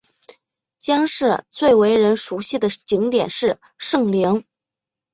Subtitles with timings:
[0.79, 4.43] 姜市最为人熟悉的景点是圣陵。